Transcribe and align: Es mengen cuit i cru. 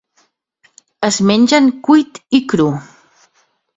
Es 1.09 1.19
mengen 1.31 1.69
cuit 1.89 2.21
i 2.39 2.41
cru. 2.55 2.67